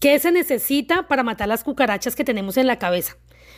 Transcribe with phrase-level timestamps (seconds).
[0.00, 3.16] ¿Qué se necesita para matar las cucarachas que tenemos en la cabeza?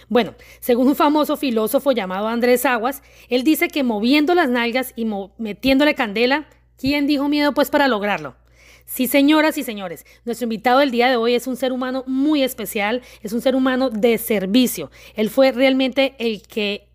[0.09, 5.07] Bueno, según un famoso filósofo llamado Andrés Aguas, él dice que moviendo las nalgas y
[5.39, 8.37] metiéndole candela, ¿quién dijo miedo pues para lograrlo?
[8.87, 12.43] Sí, señoras y señores, nuestro invitado del día de hoy es un ser humano muy
[12.43, 14.91] especial, es un ser humano de servicio.
[15.15, 16.88] Él fue realmente el que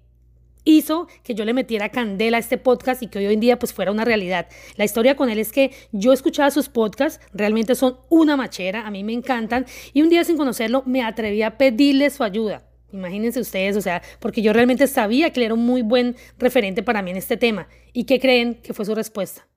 [0.63, 3.73] hizo que yo le metiera candela a este podcast y que hoy en día pues
[3.73, 4.47] fuera una realidad.
[4.77, 8.91] La historia con él es que yo escuchaba sus podcasts, realmente son una machera, a
[8.91, 12.67] mí me encantan y un día sin conocerlo me atreví a pedirle su ayuda.
[12.91, 16.83] Imagínense ustedes, o sea, porque yo realmente sabía que él era un muy buen referente
[16.83, 17.67] para mí en este tema.
[17.91, 19.47] ¿Y qué creen que fue su respuesta?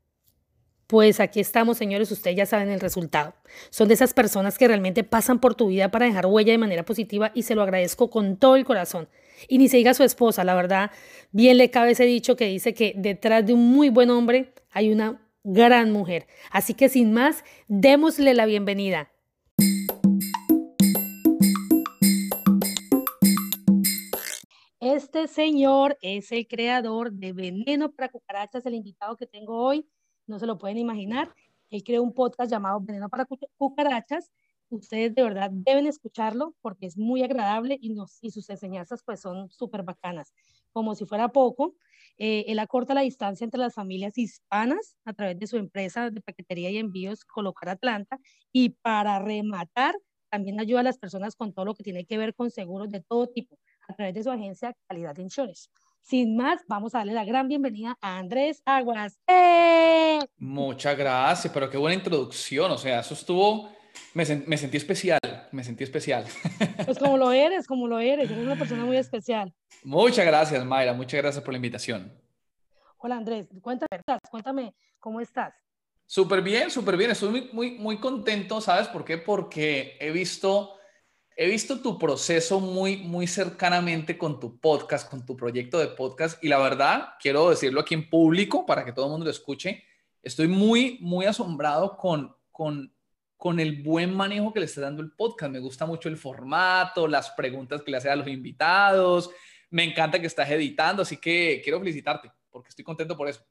[0.87, 3.34] Pues aquí estamos, señores, ustedes ya saben el resultado.
[3.70, 6.84] Son de esas personas que realmente pasan por tu vida para dejar huella de manera
[6.84, 9.09] positiva y se lo agradezco con todo el corazón.
[9.48, 10.90] Y ni se diga su esposa, la verdad,
[11.32, 14.90] bien le cabe ese dicho que dice que detrás de un muy buen hombre hay
[14.92, 16.26] una gran mujer.
[16.50, 19.10] Así que sin más, démosle la bienvenida.
[24.80, 29.87] Este señor es el creador de Veneno para Cucarachas, el invitado que tengo hoy
[30.26, 31.32] no se lo pueden imaginar.
[31.71, 34.30] Él creó un podcast llamado Veneno para Cucarachas.
[34.68, 39.20] Ustedes de verdad deben escucharlo porque es muy agradable y, nos, y sus enseñanzas pues
[39.20, 40.32] son súper bacanas.
[40.72, 41.74] Como si fuera poco,
[42.18, 46.20] eh, él acorta la distancia entre las familias hispanas a través de su empresa de
[46.20, 48.18] paquetería y envíos Colocar Atlanta
[48.52, 49.94] y para rematar
[50.30, 53.00] también ayuda a las personas con todo lo que tiene que ver con seguros de
[53.00, 55.68] todo tipo a través de su agencia Calidad Insurance.
[56.02, 59.18] Sin más, vamos a darle la gran bienvenida a Andrés Aguas.
[59.26, 60.20] ¡Eh!
[60.38, 62.70] Muchas gracias, pero qué buena introducción.
[62.70, 63.68] O sea, eso estuvo,
[64.15, 65.21] me, me, sentí especial,
[65.53, 66.25] me sentí especial.
[66.84, 69.53] Pues como lo eres, como lo eres, eres una persona muy especial.
[69.83, 72.12] Muchas gracias, Mayra, muchas gracias por la invitación.
[72.99, 75.55] Hola Andrés, cuéntame, cuéntame cómo estás.
[76.06, 79.19] Súper bien, súper bien, estoy muy, muy, muy contento, ¿sabes por qué?
[79.19, 80.77] Porque he visto
[81.37, 86.43] he visto tu proceso muy, muy cercanamente con tu podcast, con tu proyecto de podcast
[86.43, 89.85] y la verdad, quiero decirlo aquí en público para que todo el mundo lo escuche,
[90.23, 92.96] estoy muy, muy asombrado con, con,
[93.37, 95.53] con el buen manejo que le está dando el podcast.
[95.53, 99.31] Me gusta mucho el formato, las preguntas que le hace a los invitados,
[99.71, 103.45] me encanta que estás editando, así que quiero felicitarte porque estoy contento por eso.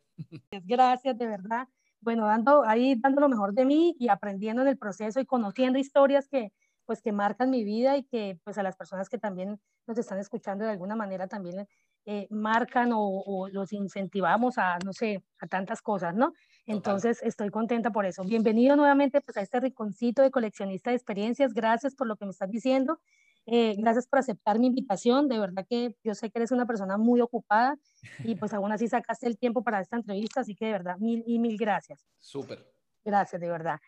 [0.63, 1.67] Gracias, de verdad.
[2.01, 5.77] Bueno, dando ahí, dando lo mejor de mí y aprendiendo en el proceso y conociendo
[5.77, 6.51] historias que,
[6.85, 10.19] pues que marcan mi vida y que pues a las personas que también nos están
[10.19, 11.67] escuchando de alguna manera también
[12.07, 16.33] eh, marcan o, los incentivamos a, no sé, a tantas cosas, ¿no?
[16.67, 18.23] Entonces estoy contenta por eso.
[18.23, 21.53] Bienvenido nuevamente pues a este rinconcito de coleccionista de experiencias.
[21.53, 22.99] Gracias por lo que me estás diciendo.
[23.47, 25.27] Eh, gracias por aceptar mi invitación.
[25.27, 27.75] De verdad que yo sé que eres una persona muy ocupada
[28.23, 31.23] y pues aún así sacaste el tiempo para esta entrevista, así que de verdad, mil
[31.25, 32.05] y mil gracias.
[32.19, 32.65] Súper.
[33.03, 33.79] Gracias, de verdad.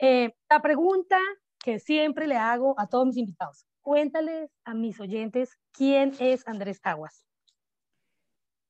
[0.00, 1.18] Eh, la pregunta
[1.64, 3.64] que siempre le hago a todos mis invitados.
[3.80, 7.24] Cuéntales a mis oyentes quién es Andrés Aguas.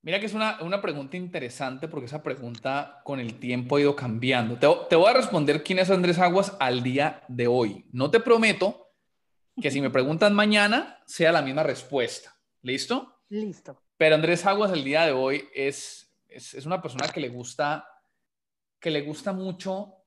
[0.03, 3.97] Mira que es una, una, pregunta interesante porque esa pregunta con el tiempo ha ido
[3.97, 4.57] cambiando.
[4.59, 7.85] Te, te, voy a responder quién es Andrés Aguas al día de hoy.
[7.91, 8.93] No te prometo
[9.61, 12.37] que si me preguntan mañana sea la misma respuesta.
[12.63, 13.23] ¿Listo?
[13.29, 13.83] Listo.
[13.97, 17.89] Pero Andrés Aguas el día de hoy es, es, es una persona que le gusta,
[18.79, 20.04] que le gusta mucho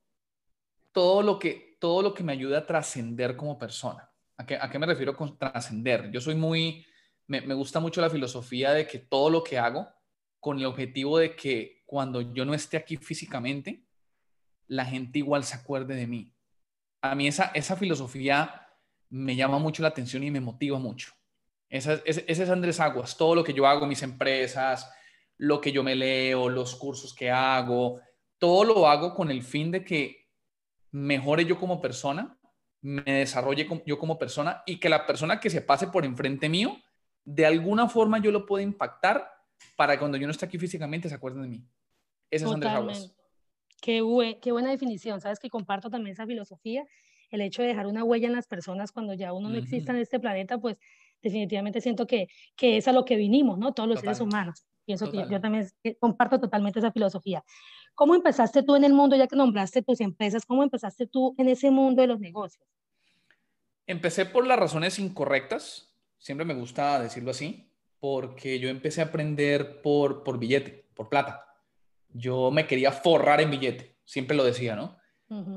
[0.92, 4.09] todo lo que, todo lo que me ayuda a trascender como persona.
[4.38, 6.12] ¿A qué, me refiero con trascender?
[6.12, 6.86] Yo soy muy,
[7.28, 9.88] me, gusta mucho la filosofía de que todo lo que hago
[10.40, 13.84] con el objetivo de que cuando yo no esté aquí físicamente,
[14.68, 16.34] la gente igual se acuerde de mí.
[17.02, 18.68] A mí esa, esa filosofía
[19.09, 21.14] me llama mucho la atención y me motiva mucho.
[21.70, 24.90] ese, ese es Andrés Aguas, todo lo que yo hago, mis empresas,
[25.38, 28.02] lo que yo me leo, los cursos que hago,
[28.38, 30.27] todo lo hago con el fin de que
[30.92, 32.38] mejore yo como persona,
[32.81, 36.78] me desarrolle yo como persona y que la persona que se pase por enfrente mío,
[37.25, 39.30] de alguna forma yo lo pueda impactar
[39.76, 41.66] para cuando yo no esté aquí físicamente se acuerden de mí.
[42.30, 43.16] Ese es Andrés Aguas.
[43.81, 45.22] Qué, buena definición.
[45.22, 46.86] Sabes que comparto también esa filosofía.
[47.30, 50.00] El hecho de dejar una huella en las personas cuando ya uno no exista en
[50.00, 50.78] este planeta, pues
[51.22, 53.73] definitivamente siento que, que es a lo que vinimos, ¿no?
[53.73, 54.66] Todos los seres humanos.
[54.85, 55.67] Pienso que yo también
[56.00, 57.44] comparto totalmente esa filosofía.
[57.97, 61.49] ¿Cómo empezaste tú en el mundo, ya que nombraste tus empresas, cómo empezaste tú en
[61.49, 62.64] ese mundo de los negocios?
[63.88, 69.82] Empecé por las razones incorrectas, siempre me gusta decirlo así, porque yo empecé a aprender
[69.82, 71.44] por, por billete, por plata.
[72.09, 74.96] Yo me quería forrar en billete, siempre lo decía, ¿no?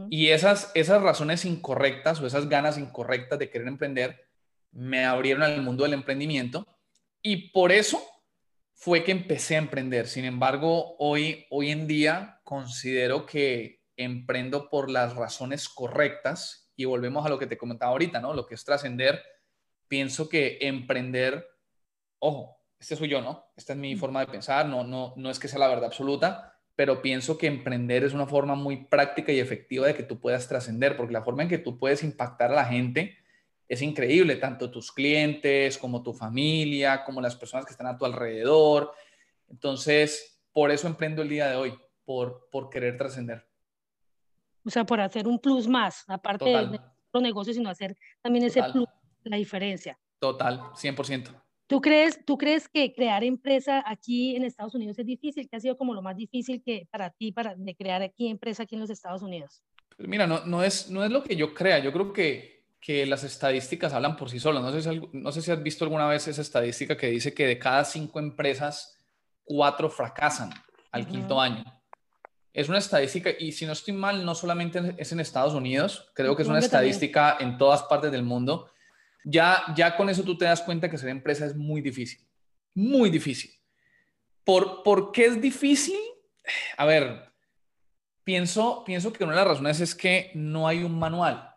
[0.09, 4.31] Y esas, esas razones incorrectas o esas ganas incorrectas de querer emprender
[4.73, 6.67] me abrieron al mundo del emprendimiento
[7.21, 8.03] y por eso
[8.81, 10.09] fue que empecé a emprender.
[10.09, 17.27] Sin embargo, hoy, hoy en día considero que emprendo por las razones correctas y volvemos
[17.27, 18.33] a lo que te comentaba ahorita, ¿no?
[18.33, 19.23] Lo que es trascender,
[19.87, 21.47] pienso que emprender,
[22.21, 23.53] ojo, este soy yo, ¿no?
[23.55, 26.59] Esta es mi forma de pensar, no, no, no es que sea la verdad absoluta,
[26.75, 30.49] pero pienso que emprender es una forma muy práctica y efectiva de que tú puedas
[30.49, 33.19] trascender, porque la forma en que tú puedes impactar a la gente
[33.71, 38.05] es increíble, tanto tus clientes como tu familia, como las personas que están a tu
[38.05, 38.93] alrededor.
[39.49, 43.47] Entonces, por eso emprendo el día de hoy, por, por querer trascender.
[44.65, 46.81] O sea, por hacer un plus más, aparte de
[47.13, 48.89] los negocios, sino hacer también ese plus,
[49.23, 49.97] la diferencia.
[50.19, 51.29] Total, 100%.
[51.69, 55.49] ¿Tú crees, ¿Tú crees que crear empresa aquí en Estados Unidos es difícil?
[55.49, 58.65] ¿Qué ha sido como lo más difícil que para ti para de crear aquí empresa
[58.65, 59.63] aquí en los Estados Unidos?
[59.97, 61.79] Pues mira, no, no, es, no es lo que yo crea.
[61.79, 64.63] Yo creo que, que las estadísticas hablan por sí solas.
[64.63, 67.47] No sé, si, no sé si has visto alguna vez esa estadística que dice que
[67.47, 68.99] de cada cinco empresas,
[69.45, 70.51] cuatro fracasan
[70.93, 71.65] al quinto año.
[72.53, 76.35] Es una estadística, y si no estoy mal, no solamente es en Estados Unidos, creo
[76.35, 78.71] que es una estadística en todas partes del mundo
[79.25, 82.27] ya, ya con eso tú te das cuenta que ser empresa es muy difícil,
[82.75, 83.51] muy difícil.
[84.45, 85.99] ¿Por, ¿Por qué es difícil?
[86.77, 87.33] A ver,
[88.25, 91.50] pienso, pienso que una de las razones es que no hay un manual,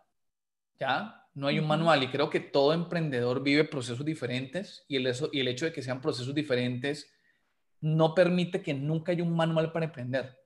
[0.83, 1.27] ¿ya?
[1.33, 5.29] No hay un manual y creo que todo emprendedor vive procesos diferentes y el, eso,
[5.31, 7.11] y el hecho de que sean procesos diferentes
[7.79, 10.37] no permite que nunca haya un manual para emprender.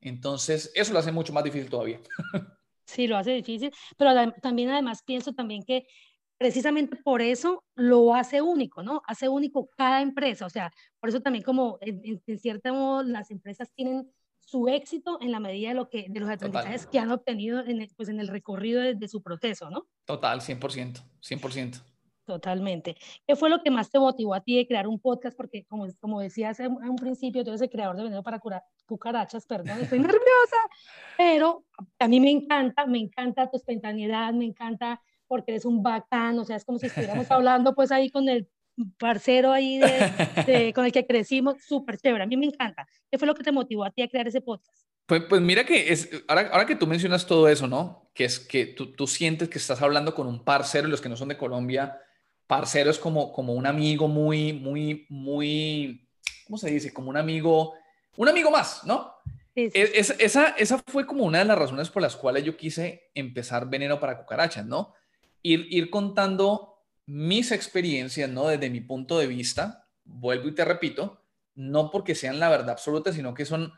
[0.00, 2.00] Entonces, eso lo hace mucho más difícil todavía.
[2.86, 5.86] Sí, lo hace difícil, pero también además pienso también que
[6.36, 9.02] precisamente por eso lo hace único, ¿no?
[9.06, 13.70] Hace único cada empresa, o sea, por eso también como en, cierto modo las empresas
[13.74, 14.10] tienen
[14.50, 17.82] su éxito en la medida de, lo que, de los aprendizajes que han obtenido en
[17.82, 19.86] el, pues en el recorrido de, su proceso, ¿no?
[20.04, 21.82] Total, 100%, 100%.
[22.24, 22.96] Totalmente.
[23.26, 25.36] ¿Qué fue lo que más te motivó a ti de crear un podcast?
[25.36, 28.64] Porque como, como decías en un principio, tú eres el creador de Veneno para curar
[28.86, 30.56] cucarachas, perdón, estoy nerviosa,
[31.16, 31.64] pero
[32.00, 36.44] a mí me encanta, me encanta tu espontaneidad, me encanta porque eres un bacán, o
[36.44, 38.48] sea, es como si estuviéramos hablando pues ahí con el
[38.98, 42.86] parcero ahí de, con el que crecimos, súper chévere, a mí me encanta.
[43.10, 44.86] ¿Qué fue lo que te motivó a ti a crear ese podcast?
[45.06, 48.10] Pues, pues mira que es, ahora, ahora que tú mencionas todo eso, ¿no?
[48.14, 51.16] Que es que tú, tú sientes que estás hablando con un parcero, los que no
[51.16, 51.98] son de Colombia,
[52.46, 56.08] parcero es como, como un amigo muy, muy, muy,
[56.46, 56.92] ¿cómo se dice?
[56.92, 57.74] Como un amigo,
[58.16, 59.14] un amigo más, ¿no?
[59.54, 63.68] E, esa, esa fue como una de las razones por las cuales yo quise empezar
[63.68, 64.94] Veneno para Cucarachas, ¿no?
[65.42, 66.69] ir, contando
[67.10, 68.46] mis experiencias, ¿no?
[68.46, 71.24] Desde mi punto de vista, vuelvo y te repito,
[71.56, 73.72] no porque sean la verdad absoluta, sino que son,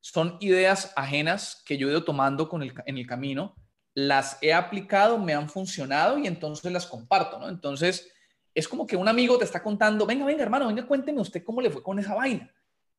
[0.00, 3.56] son ideas ajenas que yo he ido tomando con el, en el camino,
[3.92, 7.48] las he aplicado, me han funcionado y entonces las comparto, ¿no?
[7.48, 8.08] Entonces,
[8.54, 11.60] es como que un amigo te está contando, venga, venga, hermano, venga, cuénteme usted cómo
[11.60, 12.54] le fue con esa vaina.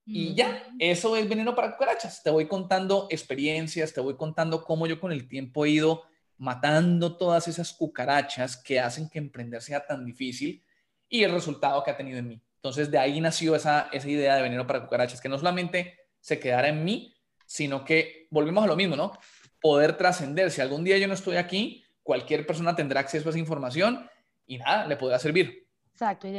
[0.06, 2.24] Y ya, eso es veneno para cucarachas.
[2.24, 6.04] Te voy contando experiencias, te voy contando cómo yo con el tiempo he ido
[6.38, 10.64] matando todas esas cucarachas que hacen que emprender sea tan difícil
[11.10, 12.42] y el resultado que ha tenido en mí.
[12.56, 16.40] Entonces de ahí nació esa, esa idea de veneno para cucarachas, que no solamente se
[16.40, 19.14] quedara en mí, sino que volvemos a lo mismo, ¿no?
[19.62, 20.52] Poder trascender.
[20.52, 24.10] Si algún día yo no estoy aquí, cualquier persona tendrá acceso a esa información
[24.46, 25.68] y nada, le podrá servir.
[25.94, 26.34] Exacto, y,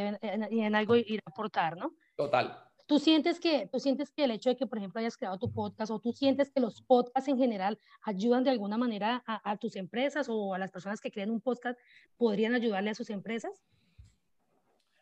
[0.51, 1.95] y en algo ir a aportar, ¿no?
[2.15, 2.68] Total.
[2.89, 5.53] ¿Tú sientes, que, ¿Tú sientes que el hecho de que, por ejemplo, hayas creado tu
[5.53, 9.77] podcast o tú sientes que los podcasts en general ayudan de alguna manera a, tus
[9.77, 11.79] empresas o a las personas que crean un podcast,
[12.17, 13.53] podrían ayudarle a sus empresas?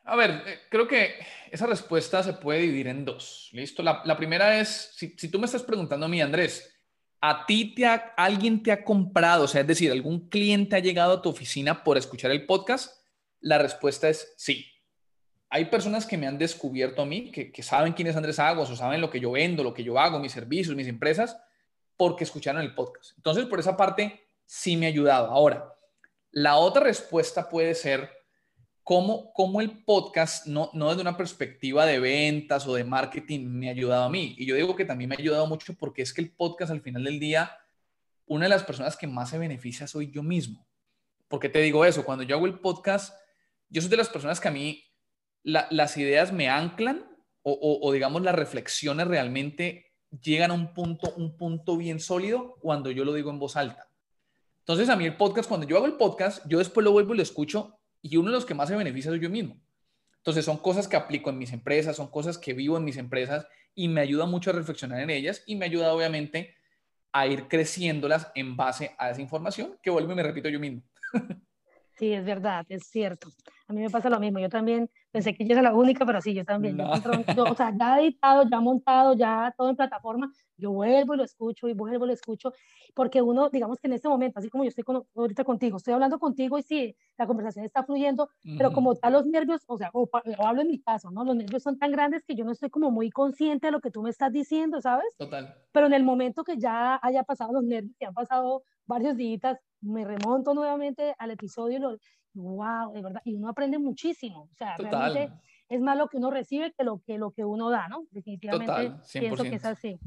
[0.03, 1.15] A ver, eh, creo que
[1.53, 3.51] esa respuesta se puede dividir en dos.
[3.53, 3.85] ¿Listo?
[3.85, 6.77] La, la primera es, si, si, tú me estás preguntando a mí, Andrés,
[7.21, 9.45] ¿a ti te ha, alguien te ha comprado?
[9.45, 13.01] O sea, es decir, ¿algún cliente ha llegado a tu oficina por escuchar el podcast?
[13.39, 14.76] La respuesta es sí
[15.49, 18.77] hay personas que me han descubierto a mí, que, saben quién es Andrés Aguas o
[18.77, 21.37] saben lo que yo vendo, lo que yo hago, mis servicios, mis empresas,
[21.97, 23.13] porque escucharon el podcast.
[23.17, 25.31] Entonces, por esa parte, sí me ha ayudado.
[25.31, 25.73] Ahora,
[26.33, 28.11] la otra respuesta puede ser
[28.83, 33.69] cómo, cómo el podcast, no, no desde una perspectiva de ventas o de marketing, me
[33.69, 34.35] ha ayudado a mí.
[34.37, 36.83] Y yo digo que también me ha ayudado mucho porque es que el podcast al
[36.83, 37.57] final del día,
[38.27, 40.67] una de las personas que más se beneficia soy yo mismo.
[41.29, 42.05] ¿Por qué te digo eso?
[42.05, 43.15] Cuando yo hago el podcast,
[43.69, 44.85] yo soy de las personas que a mí
[45.47, 47.07] las ideas me anclan
[47.43, 53.05] o, digamos las reflexiones realmente llegan a un punto, un punto bien sólido cuando yo
[53.05, 53.89] lo digo en voz alta.
[54.59, 57.19] Entonces a mí el podcast, cuando yo hago el podcast, yo después lo vuelvo y
[57.19, 59.57] lo escucho y uno de los que más se beneficia soy yo mismo.
[60.17, 63.47] Entonces son cosas que aplico en mis empresas, son cosas que vivo en mis empresas
[63.77, 66.57] y me ayuda mucho a reflexionar en ellas y me ayuda obviamente
[67.13, 70.83] a ir creciéndolas en base a esa información que vuelvo y me repito yo mismo.
[71.99, 73.31] Sí, es verdad, es cierto.
[73.69, 74.39] A mí me pasa lo mismo.
[74.39, 76.79] Yo también Pensé que yo era la única, pero sí, yo también.
[76.79, 81.69] o sea, ya editado, ya montado, ya todo en plataforma, yo vuelvo y lo escucho
[81.69, 82.53] y vuelvo y lo escucho,
[82.93, 84.85] porque uno, digamos que en este momento, así como yo estoy
[85.17, 89.25] ahorita contigo, estoy hablando contigo y sí, la conversación está fluyendo, pero como tal los
[89.25, 90.07] nervios, o sea, o,
[90.45, 91.25] hablo en mi caso, ¿no?
[91.25, 93.91] Los nervios son tan grandes que yo no estoy como muy consciente de lo que
[93.91, 95.17] tú me estás diciendo, ¿sabes?
[95.17, 95.55] Total.
[95.73, 99.59] Pero en el momento que ya haya pasado los nervios, que han pasado varios días,
[99.81, 101.97] me remonto nuevamente al episodio y lo,
[102.37, 105.33] wow, de verdad, y uno aprende muchísimo, o sea, realmente
[105.69, 108.07] es más lo que uno recibe que lo que, lo que uno da, ¿no?
[108.11, 109.99] Definitivamente pienso que es así.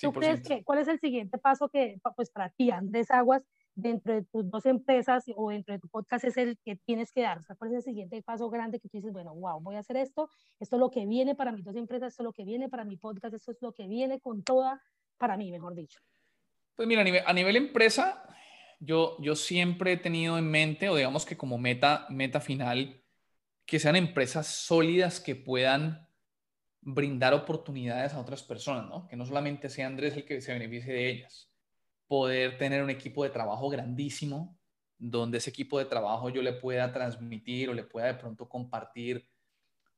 [0.00, 3.42] ¿Tú crees que, cuál es el siguiente paso que, pues para ti, Andrés Aguas,
[3.74, 7.22] dentro de tus dos empresas o dentro de tu podcast es el que tienes que
[7.22, 7.38] dar?
[7.38, 9.78] O sea, ¿cuál es el siguiente paso grande que tú dices, bueno, wow, voy a
[9.78, 10.28] hacer esto,
[10.60, 12.84] esto es lo que viene para mis dos empresas, esto es lo que viene para
[12.84, 14.82] mi podcast, esto es lo que viene con toda,
[15.16, 16.00] para mí, mejor dicho?
[16.74, 18.22] Pues mira, a nivel, a nivel empresa,
[18.78, 23.02] yo, yo siempre he tenido en mente, o digamos que como meta, meta final,
[23.64, 26.08] que sean empresas sólidas que puedan
[26.80, 29.08] brindar oportunidades a otras personas, ¿no?
[29.08, 31.50] Que no solamente sea Andrés el que se beneficie de ellas.
[32.06, 34.56] Poder tener un equipo de trabajo grandísimo,
[34.98, 39.28] donde ese equipo de trabajo yo le pueda transmitir o le pueda de pronto compartir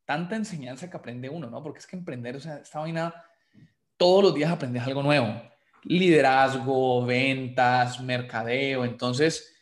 [0.06, 1.62] tanta enseñanza que aprende uno, ¿no?
[1.62, 3.14] Porque es que emprender, o sea, esta vaina,
[3.98, 5.42] todos los días aprendes algo nuevo
[5.96, 8.84] liderazgo, ventas, mercadeo.
[8.84, 9.54] Entonces,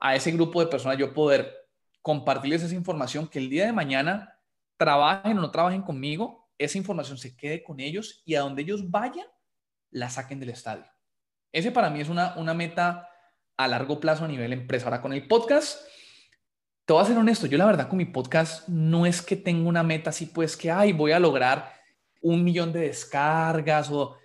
[0.00, 1.52] a ese grupo de personas yo poder
[2.00, 4.38] compartirles esa información que el día de mañana
[4.76, 8.90] trabajen o no trabajen conmigo, esa información se quede con ellos y a donde ellos
[8.90, 9.26] vayan,
[9.90, 10.86] la saquen del estadio.
[11.52, 13.08] Ese para mí es una, una meta
[13.56, 14.86] a largo plazo a nivel empresa.
[14.86, 15.86] Ahora con el podcast,
[16.84, 19.68] te voy a ser honesto, yo la verdad con mi podcast no es que tenga
[19.68, 21.72] una meta así, pues que, ay, voy a lograr
[22.20, 24.16] un millón de descargas o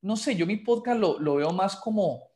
[0.00, 2.28] no sé, yo mi podcast lo, lo veo más como...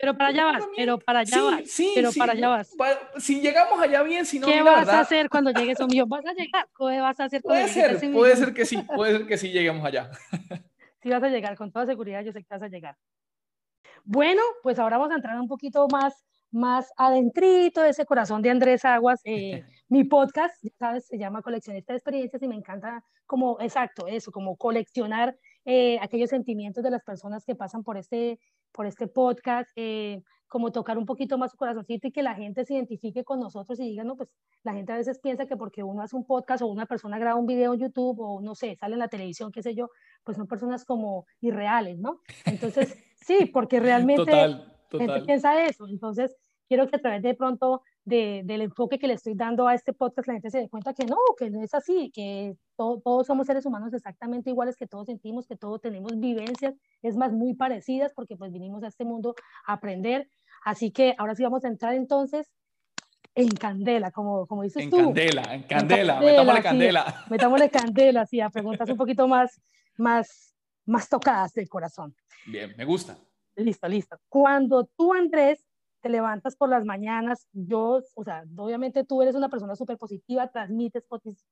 [0.00, 2.72] Pero para allá vas, pero para allá vas, sí, pero para allá vas.
[3.16, 6.08] si llegamos allá bien, si no, ¿Qué vas a hacer cuando llegues a un millón?
[6.08, 6.68] ¿Vas a llegar?
[6.78, 9.84] ¿Qué vas a hacer Puede ser, puede ser que sí, puede ser que sí lleguemos
[9.84, 10.10] allá.
[11.00, 12.96] Sí vas a llegar, con toda seguridad yo sé que vas a llegar.
[14.04, 18.50] Bueno, pues ahora vamos a entrar un poquito más, más adentrito de ese corazón de
[18.50, 19.20] Andrés Aguas.
[19.24, 24.08] Eh, mi podcast, ya sabes, se llama Coleccionista de Experiencias y me encanta como, exacto,
[24.08, 25.36] eso, como coleccionar
[25.70, 28.40] eh, aquellos sentimientos de las personas que pasan por este,
[28.72, 32.64] por este podcast, eh, como tocar un poquito más su corazoncito y que la gente
[32.64, 34.30] se identifique con nosotros y diga, no, pues
[34.62, 37.38] la gente a veces piensa que porque uno hace un podcast o una persona graba
[37.38, 39.90] un video en YouTube o no sé, sale en la televisión, qué sé yo,
[40.24, 42.22] pues son personas como irreales, ¿no?
[42.46, 45.06] Entonces, sí, porque realmente total, total.
[45.06, 45.86] gente piensa eso.
[45.86, 46.34] Entonces,
[46.66, 50.26] quiero que a través de pronto del enfoque que le estoy dando a este podcast,
[50.28, 53.66] la gente se dé cuenta que no, que no es así, que todos somos seres
[53.66, 58.36] humanos exactamente iguales, que todos sentimos, que todos tenemos vivencias, es más, muy parecidas, porque
[58.36, 59.34] pues vinimos a este mundo
[59.66, 60.28] a aprender.
[60.64, 62.50] Así que ahora sí vamos a entrar entonces
[63.34, 64.96] en candela, como, como dices en tú.
[64.96, 67.24] Candela, en candela, en candela, metámosle candela.
[67.30, 69.60] metámosle candela, sí, a preguntas un poquito más,
[69.96, 72.16] más, más tocadas del corazón.
[72.46, 73.16] Bien, me gusta.
[73.54, 74.18] Listo, listo.
[74.28, 75.67] Cuando tú, Andrés,
[76.00, 80.48] te levantas por las mañanas, yo, o sea, obviamente tú eres una persona súper positiva,
[80.48, 81.04] transmites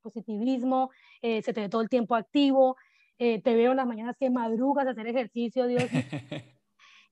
[0.03, 0.91] positivismo,
[1.23, 2.77] eh, se te ve todo el tiempo activo,
[3.19, 5.85] eh, te veo en las mañanas que madrugas a hacer ejercicio, Dios.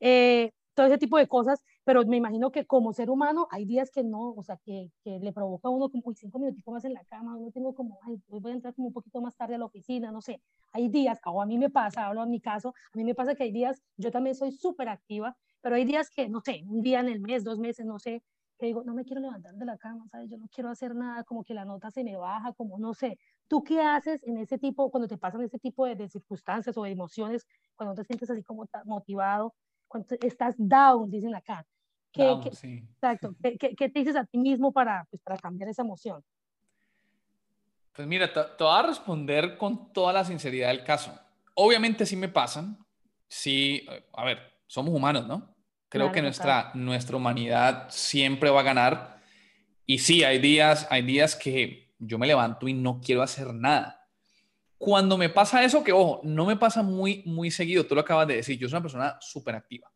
[0.00, 3.91] eh, todo ese tipo de cosas, pero me imagino que como ser humano hay días
[3.91, 6.95] que no, o sea, que, que le provoca a uno como cinco minutos más en
[6.95, 9.59] la cama, uno tengo como, ay, voy a entrar como un poquito más tarde a
[9.59, 12.75] la oficina, no sé, hay días, o a mí me pasa, hablo en mi caso,
[12.93, 16.11] a mí me pasa que hay días, yo también soy súper activa, pero hay días
[16.11, 18.23] que, no sé, un día en el mes, dos meses, no sé,
[18.59, 20.28] que digo, no me quiero levantar de la cama, ¿sabes?
[20.30, 23.18] Yo no quiero hacer nada, como que la nota se me baja, como no sé.
[23.49, 26.90] ¿Tú qué haces en ese tipo, cuando te pasan ese tipo de, circunstancias o de
[26.90, 29.54] emociones, cuando te sientes así como motivado,
[29.88, 31.66] cuando estás down, dicen acá?
[32.12, 32.87] ¿Qué, down, sí.
[32.97, 33.35] Exacto.
[33.42, 36.23] ¿Qué, ¿Qué, te dices a ti mismo para, pues, para cambiar esa emoción?
[37.94, 41.18] Pues mira, te, te voy a responder con toda la sinceridad del caso.
[41.54, 42.76] Obviamente sí me pasan.
[43.26, 45.53] Sí, a ver, somos humanos, ¿no?
[45.95, 49.23] Creo que nuestra, nuestra humanidad siempre va a ganar.
[49.87, 54.05] Y sí, hay días, hay días que yo me levanto y no quiero hacer nada.
[54.77, 58.27] Cuando me pasa eso, que ojo, no me pasa muy, muy seguido, tú lo acabas
[58.27, 59.89] de decir, yo soy una persona súper activa,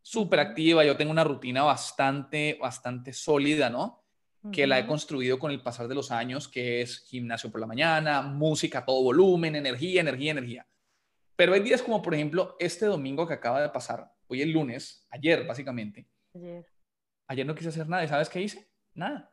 [0.00, 4.04] súper activa, yo tengo una rutina bastante, bastante sólida, ¿no?
[4.52, 7.66] Que la he construido con el pasar de los años, que es gimnasio por la
[7.66, 10.66] mañana, música, todo volumen, energía, energía, energía.
[11.34, 15.06] Pero hay días como, por ejemplo, este domingo que acaba de pasar, hoy es lunes,
[15.10, 16.08] ayer básicamente.
[16.34, 16.66] Ayer.
[17.26, 18.04] Ayer no quise hacer nada.
[18.04, 18.70] ¿Y sabes qué hice?
[18.94, 19.32] Nada.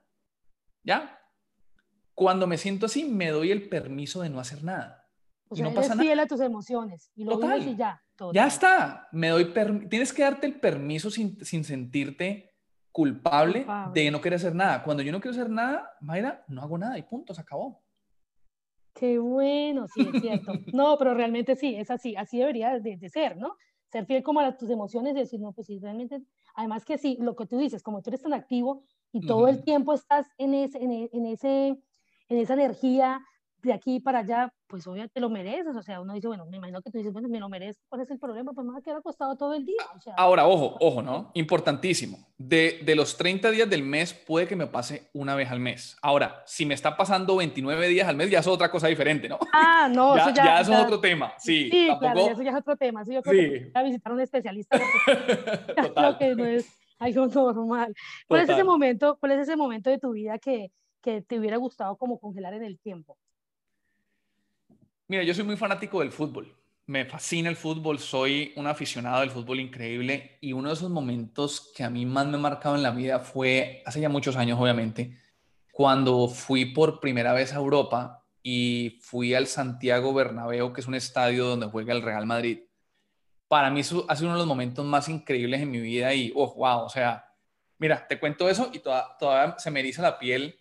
[0.84, 1.20] ¿Ya?
[2.14, 5.08] Cuando me siento así, me doy el permiso de no hacer nada.
[5.50, 7.12] O sea, no eres pasa fiel a tus emociones.
[7.16, 7.68] Y lo Total.
[7.68, 8.02] y ya.
[8.34, 9.08] Ya está.
[9.12, 9.54] Me doy
[9.90, 12.56] Tienes que darte el permiso sin, sin sentirte
[12.92, 14.84] culpable, culpable, de no querer hacer nada.
[14.84, 17.84] Cuando yo no quiero hacer nada, Mayra, no hago nada y punto, se acabó.
[18.96, 20.52] Qué bueno, sí, es cierto.
[20.74, 23.56] No, pero realmente sí, es así, así debería de, ser, ¿no?
[23.92, 26.22] Ser fiel como a tus emociones y decir, no, pues sí, realmente,
[26.56, 29.64] además que sí, lo que tú dices, como tú eres tan activo y todo el
[29.64, 31.68] tiempo estás en, ese, en, en, ese,
[32.28, 33.22] en esa energía
[33.64, 36.58] de aquí para allá, pues obviamente te lo mereces, o sea, uno dice, bueno, me
[36.58, 38.52] imagino que tú dices, bueno, me lo merezco, ¿cuál es el problema?
[38.54, 39.82] Pues me va a quedar acostado todo el día.
[40.18, 41.32] Ahora, ojo, ojo, ¿no?
[41.34, 42.28] Importantísimo.
[42.38, 45.98] De, de los 30 días del mes, puede que me pase una vez al mes.
[46.02, 49.40] Ahora, si me está pasando 29 días al mes, ya es otra cosa diferente, ¿no?
[49.54, 51.70] Ah, no, ya, eso ya, ya es otro tema, sí.
[51.72, 53.06] Sí, claro, eso ya es otro tema.
[53.06, 53.50] Sí, yo creo sí.
[53.50, 56.18] que voy a visitar a un especialista porque Total.
[56.20, 56.68] que no es
[57.00, 57.94] algo normal.
[58.28, 60.72] ¿Cuál es, ese momento, ¿Cuál es ese momento de tu vida que,
[61.02, 63.18] que te hubiera gustado como congelar en el tiempo?
[65.10, 66.54] Mira, yo soy muy fanático del fútbol.
[66.86, 71.72] Me fascina el fútbol, soy un aficionado del fútbol increíble y uno de esos momentos
[71.74, 74.60] que a mí más me ha marcado en la vida fue, hace ya muchos años
[74.60, 75.18] obviamente,
[75.72, 80.96] cuando fui por primera vez a Europa y fui al Santiago Bernabéu, que es un
[80.96, 82.60] estadio donde juega el Real Madrid.
[83.48, 86.54] Para mí eso ha uno de los momentos más increíbles en mi vida y, oh,
[86.54, 87.34] wow, o sea,
[87.78, 90.60] mira, te cuento eso y todavía se me eriza la piel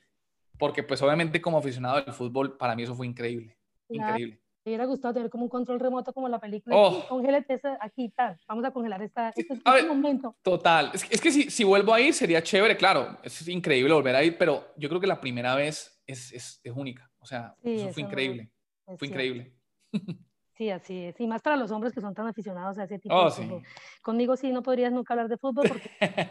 [0.56, 3.55] porque pues obviamente como aficionado del fútbol, para mí eso fue increíble.
[3.88, 4.40] Increíble.
[4.64, 6.74] Me hubiera gustado tener como un control remoto como la película.
[6.76, 7.06] Oh.
[7.08, 8.36] Congélate aquí, tal.
[8.48, 10.36] Vamos a congelar esta, este, este momento.
[10.42, 10.90] Total.
[10.92, 13.16] Es, es que si, si, vuelvo a ir sería chévere, claro.
[13.22, 16.72] Es increíble volver a ir, pero yo creo que la primera vez es, es, es
[16.74, 17.08] única.
[17.18, 18.50] O sea, eso fue increíble.
[18.96, 19.54] Fue increíble.
[20.56, 21.20] Sí, así es.
[21.20, 23.62] Y más para los hombres que son tan aficionados a ese tipo oh, de fútbol.
[24.00, 25.90] Conmigo sí no podrías nunca hablar de fútbol porque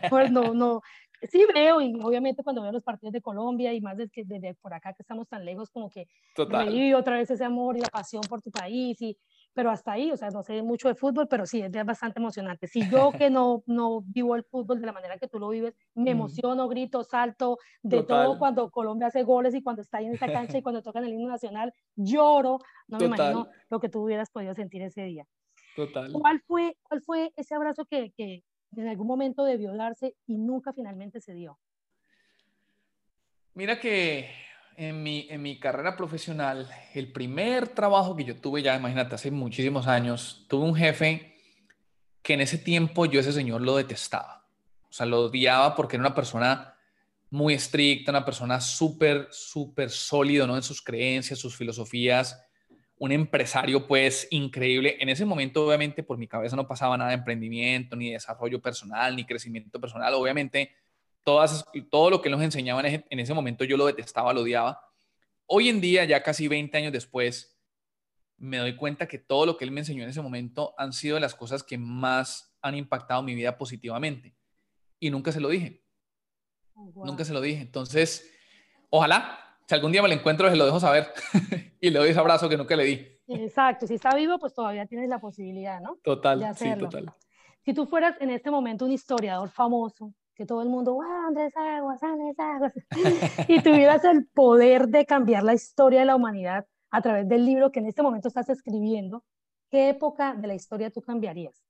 [0.10, 0.82] pues, no, no,
[1.28, 4.74] sí veo y obviamente cuando veo los partidos de Colombia y más desde, desde por
[4.74, 8.22] acá que estamos tan lejos como que reviví otra vez ese amor y la pasión
[8.30, 9.18] por tu país y
[9.56, 12.68] pero hasta ahí, o sea, no sé mucho de fútbol, pero sí, es bastante emocionante.
[12.68, 15.74] Si yo que no, no vivo el fútbol de la manera que tú lo vives,
[15.96, 20.14] me emociono, grito, salto, de todo cuando Colombia hace goles y cuando está ahí en
[20.16, 24.04] esa cancha y cuando tocan el himno nacional, lloro, no me imagino lo que tú
[24.04, 25.26] hubieras podido sentir ese día.
[25.78, 26.12] Total.
[26.12, 28.44] ¿Cuál fue, cuál fue ese abrazo que, que,
[28.82, 31.60] en algún momento debió darse y nunca finalmente se dio?
[33.54, 34.30] Mira que
[34.76, 39.32] en mi, en mi carrera profesional, el primer trabajo que yo tuve ya, imagínate, hace
[39.32, 41.36] muchísimos años, tuve un jefe
[42.22, 44.48] que en ese tiempo yo ese señor lo detestaba.
[44.90, 46.76] O sea, lo odiaba porque era una persona
[47.30, 50.56] muy estricta, una persona súper, súper sólido ¿no?
[50.56, 52.45] en sus creencias, sus filosofías
[52.98, 54.98] un empresario pues increíble.
[55.00, 59.16] En ese momento obviamente por mi cabeza no pasaba nada de emprendimiento, ni desarrollo personal,
[59.16, 60.14] ni crecimiento personal.
[60.14, 60.72] Obviamente
[61.24, 64.82] todas, todo lo que nos enseñaban en ese momento yo lo detestaba, lo odiaba.
[65.48, 67.56] Hoy en día, ya casi 20 años después,
[68.38, 71.20] me doy cuenta que todo lo que él me enseñó en ese momento han sido
[71.20, 74.36] las cosas que más han impactado mi vida positivamente.
[75.00, 75.84] Y nunca se lo dije.
[76.74, 77.62] Oh, nunca se lo dije.
[77.62, 78.32] Entonces,
[78.90, 81.08] ojalá si algún día me lo encuentro, se lo dejo saber
[81.82, 83.08] y le doy ese abrazo que nunca le di.
[83.28, 85.98] Exacto, si está vivo, pues todavía tienes la posibilidad, ¿no?
[86.04, 87.12] Total, sí, total.
[87.64, 91.54] Si tú fueras en este momento un historiador famoso, que todo el mundo, wow, Andrés
[91.56, 92.74] Aguas, Andrés Aguas,
[93.48, 97.72] y tuvieras el poder de cambiar la historia de la humanidad a través del libro
[97.72, 99.24] que en este momento estás escribiendo,
[99.72, 101.64] ¿qué época de la historia tú cambiarías?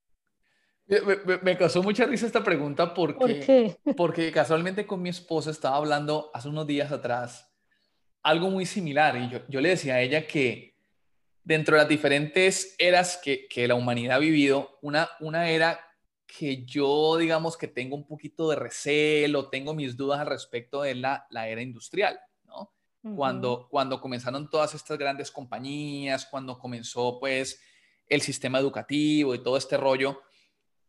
[0.88, 3.77] Me, me, causó mucha risa esta pregunta porque, ¿Por qué?
[3.97, 7.55] porque casualmente con mi esposa estaba hablando hace unos días atrás
[8.26, 9.16] algo muy similar.
[9.18, 10.76] Y yo, yo le decía a ella que
[11.44, 15.80] dentro de las diferentes eras que, que, la humanidad ha vivido, una, una era
[16.26, 20.96] que yo, digamos, que tengo un poquito de recelo, tengo mis dudas al respecto de
[20.96, 22.74] la, la era industrial, ¿no?
[23.16, 27.62] cuando, cuando comenzaron todas estas grandes compañías, cuando comenzó, pues,
[28.08, 30.24] el sistema educativo y todo este rollo,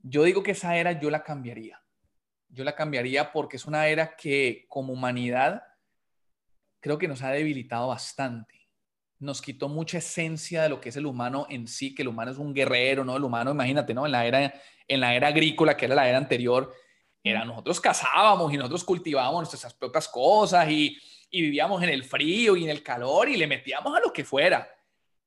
[0.00, 1.82] yo digo que esa era yo la cambiaría.
[2.48, 5.62] Yo la cambiaría porque es una era que como humanidad
[6.86, 8.68] creo que nos ha debilitado bastante.
[9.18, 12.30] Nos quitó mucha esencia de lo que es el humano en sí, que el humano
[12.30, 13.16] es un guerrero, ¿no?
[13.16, 14.06] El humano, imagínate, ¿no?
[14.06, 14.54] En la era,
[14.86, 16.72] en la era agrícola, que era la era anterior,
[17.24, 20.96] era nosotros cazábamos y nosotros cultivábamos nuestras propias cosas y,
[21.28, 24.24] y vivíamos en el frío y en el calor y le metíamos a lo que
[24.24, 24.70] fuera.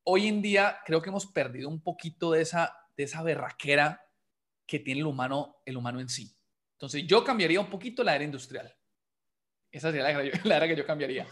[0.04, 4.02] Hoy en día creo que hemos perdido un poquito de esa, de esa berraquera
[4.66, 6.34] que tiene el humano, el humano en sí.
[6.72, 8.74] Entonces yo cambiaría un poquito la era industrial.
[9.70, 11.26] Esa sería la la era que yo cambiaría.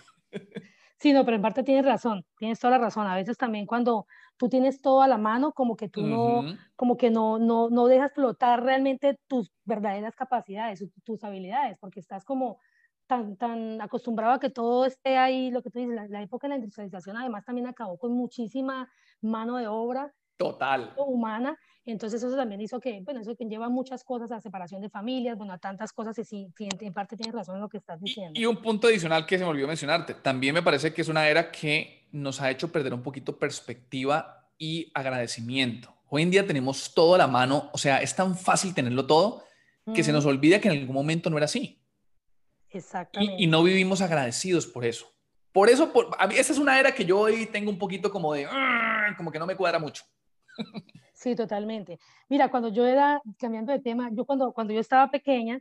[0.99, 3.07] Sí, no, pero en parte tienes razón, tienes toda la razón.
[3.07, 4.07] A veces también cuando
[4.37, 6.43] tú tienes todo a la mano, como que tú no,
[6.75, 12.25] como que no, no, no dejas flotar realmente tus verdaderas capacidades, tus habilidades, porque estás
[12.25, 12.59] como
[13.07, 16.51] tan, tan acostumbrado a que todo esté ahí, lo que tú dices, la, época de
[16.51, 21.59] la industrialización además también acabó con muchísima mano de obra total humana
[21.93, 25.55] Entonces eso también hizo que, bueno, eso lleva muchas cosas a separación de familias, bueno,
[25.55, 28.39] a tantas cosas y sí, en parte tienes razón en lo que estás diciendo.
[28.39, 31.27] Y, un punto adicional que se me olvidó mencionarte, también me parece que es una
[31.27, 35.95] era que nos ha hecho perder un poquito perspectiva y agradecimiento.
[36.11, 39.45] Hoy en día tenemos todo a la mano, o sea, es tan fácil tenerlo todo
[39.95, 41.83] que se nos olvida que en algún momento no era así.
[42.69, 43.43] Exactamente.
[43.43, 45.07] Y, no vivimos agradecidos por eso.
[45.53, 48.11] Por eso, por, a mí, esa es una era que yo hoy tengo un poquito
[48.11, 50.05] como de, ah", como que no me cuadra mucho.
[51.19, 51.99] Sí, totalmente.
[52.29, 55.61] Mira, cuando yo era, cambiando de tema, yo cuando, cuando yo estaba pequeña,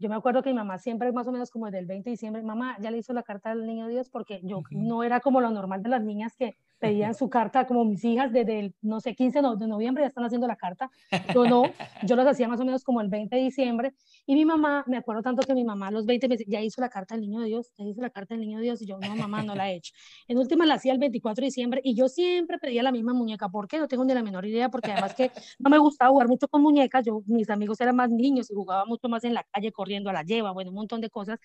[0.00, 2.42] yo me acuerdo que mi mamá siempre, más o menos como del 20 de diciembre,
[2.42, 5.50] mamá, ya le hizo la carta al niño Dios porque yo no era como lo
[5.50, 9.14] normal de las niñas que pedían su carta, como mis hijas desde el, no sé,
[9.14, 10.90] 15 de noviembre ya están haciendo la carta.
[11.34, 11.64] Yo no,
[12.02, 13.94] yo las hacía más o menos como el 20 de diciembre.
[14.26, 16.80] Y mi mamá, me acuerdo tanto que mi mamá a los 20 me ya hizo
[16.80, 18.82] la carta del niño Dios, ya hizo la carta del niño Dios.
[18.82, 19.92] Y yo, no, mamá, no la he hecho.
[20.28, 23.48] En última la hacía el 24 de diciembre y yo siempre pedía la misma muñeca.
[23.48, 23.78] ¿Por qué?
[23.78, 26.62] No tengo ni la menor idea, porque además que no me gustaba jugar mucho con
[26.62, 27.04] muñecas.
[27.04, 30.12] Yo, mis amigos eran más niños y jugaba mucho más en la calle corriendo a
[30.12, 31.38] la lleva, bueno, un montón de cosas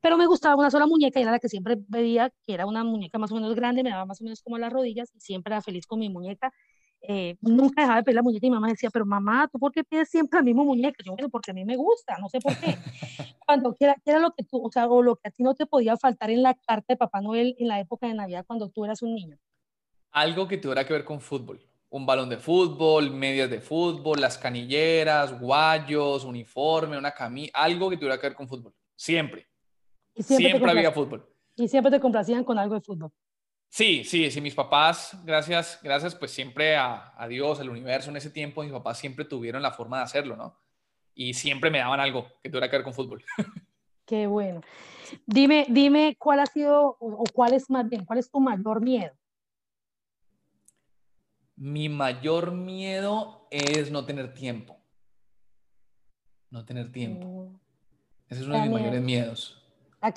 [0.00, 2.84] pero me gustaba una sola muñeca y era la que siempre pedía, que era una
[2.84, 5.52] muñeca más o menos grande, me daba más o menos como las rodillas y siempre
[5.52, 6.52] era feliz con mi muñeca.
[7.02, 9.72] Eh, nunca dejaba de pedir la muñeca y mi mamá decía, pero mamá, ¿tú por
[9.72, 11.02] qué pides siempre la misma muñeca?
[11.04, 12.76] Yo, bueno, porque a mí me gusta, no sé por qué.
[13.46, 15.66] cuando quiera, era lo que tú, o sea, o lo que a ti no te
[15.66, 18.84] podía faltar en la carta de Papá Noel en la época de Navidad cuando tú
[18.84, 19.36] eras un niño.
[20.12, 21.60] Algo que tuviera que ver con fútbol.
[21.90, 27.96] Un balón de fútbol, medias de fútbol, las canilleras, guayos, uniforme, una camisa, algo que
[27.96, 28.74] tuviera que ver con fútbol.
[28.94, 29.49] Siempre
[30.22, 31.26] siempre, había fútbol.
[31.56, 33.10] Y siempre te complacían con algo de fútbol.
[33.68, 38.16] Sí, sí, sí, mis papás, gracias, gracias pues siempre a, a, Dios, al universo en
[38.16, 40.58] ese tiempo, mis papás siempre tuvieron la forma de hacerlo, ¿no?
[41.14, 43.22] Y siempre me daban algo que tuviera que ver con fútbol.
[44.06, 44.60] Qué bueno.
[45.24, 49.12] Dime, dime cuál ha sido, o cuál es más bien, cuál es tu mayor miedo.
[51.54, 54.80] Mi mayor miedo es no tener tiempo.
[56.50, 57.50] No tener tiempo.
[57.50, 57.60] Mm.
[58.30, 59.59] Ese es uno de mis mayores miedos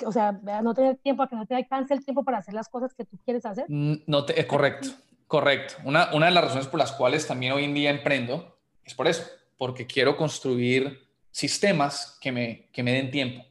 [0.06, 2.68] o sea, no tener tiempo, a que no te alcance el tiempo para hacer las
[2.68, 3.66] cosas que tú quieres hacer.
[3.68, 4.88] Mm, no te, es correcto,
[5.26, 5.74] correcto.
[5.84, 9.08] Una, una de las razones por las cuales también hoy en día emprendo es por
[9.08, 9.24] eso,
[9.58, 13.44] porque quiero construir sistemas que me, que me den tiempo.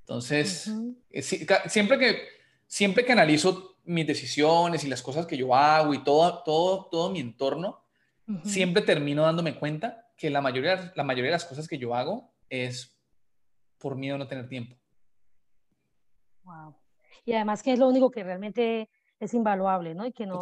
[0.00, 0.72] Entonces,
[1.10, 2.18] eh, siempre, que,
[2.66, 7.10] siempre que analizo mis decisiones y las cosas que yo hago y todo, todo, todo
[7.10, 7.84] mi entorno,
[8.44, 12.32] siempre termino dándome cuenta que la mayoría, la mayoría de las cosas que yo hago
[12.48, 12.96] es
[13.78, 14.79] por miedo a no tener tiempo.
[17.24, 20.06] Y además que es lo único que realmente es invaluable, ¿no?
[20.06, 20.40] Y que no,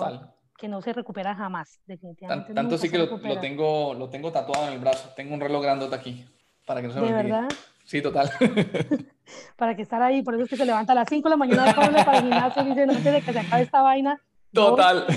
[0.56, 2.52] que no se recupera jamás, definitivamente.
[2.52, 5.10] tanto sí que lo, tengo, lo tengo tatuado en el brazo.
[5.16, 6.24] Tengo un reloj grandote aquí
[6.64, 7.48] para que no se me ¿De verdad?
[7.84, 8.30] Sí, total.
[9.56, 11.36] para que estar ahí, por eso es que se levanta a las 5 de la
[11.36, 14.20] mañana para el gimnasio y dice, no, antes de que se acabe esta vaina.
[14.52, 15.06] Total.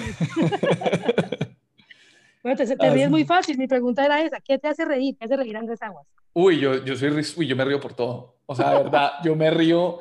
[2.44, 3.58] bueno, te, te ríes muy fácil.
[3.58, 5.18] Mi pregunta era esa, ¿qué te hace reír?
[5.18, 6.08] ¿Qué hace reír Andrés Aguas?
[6.34, 8.38] Uy, yo, yo soy, uy, yo me río por todo.
[8.46, 10.00] O sea, de verdad, yo me río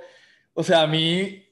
[0.55, 1.43] o sea, a mí,